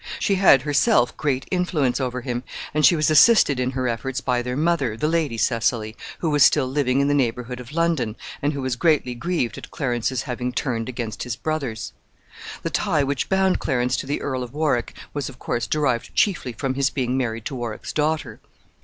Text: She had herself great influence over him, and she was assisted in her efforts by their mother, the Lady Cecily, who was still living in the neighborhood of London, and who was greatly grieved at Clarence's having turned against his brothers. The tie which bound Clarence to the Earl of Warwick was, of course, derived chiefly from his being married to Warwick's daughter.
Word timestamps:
She 0.17 0.33
had 0.33 0.63
herself 0.63 1.15
great 1.15 1.45
influence 1.51 2.01
over 2.01 2.21
him, 2.21 2.41
and 2.73 2.83
she 2.83 2.95
was 2.95 3.11
assisted 3.11 3.59
in 3.59 3.69
her 3.73 3.87
efforts 3.87 4.19
by 4.19 4.41
their 4.41 4.57
mother, 4.57 4.97
the 4.97 5.07
Lady 5.07 5.37
Cecily, 5.37 5.95
who 6.17 6.31
was 6.31 6.41
still 6.41 6.65
living 6.65 7.01
in 7.01 7.07
the 7.07 7.13
neighborhood 7.13 7.59
of 7.59 7.71
London, 7.71 8.15
and 8.41 8.53
who 8.53 8.63
was 8.63 8.75
greatly 8.75 9.13
grieved 9.13 9.59
at 9.59 9.69
Clarence's 9.69 10.23
having 10.23 10.53
turned 10.53 10.89
against 10.89 11.21
his 11.21 11.35
brothers. 11.35 11.93
The 12.63 12.71
tie 12.71 13.03
which 13.03 13.29
bound 13.29 13.59
Clarence 13.59 13.95
to 13.97 14.07
the 14.07 14.21
Earl 14.23 14.41
of 14.41 14.55
Warwick 14.55 14.95
was, 15.13 15.29
of 15.29 15.37
course, 15.37 15.67
derived 15.67 16.15
chiefly 16.15 16.53
from 16.53 16.73
his 16.73 16.89
being 16.89 17.15
married 17.15 17.45
to 17.45 17.53
Warwick's 17.55 17.93
daughter. 17.93 18.39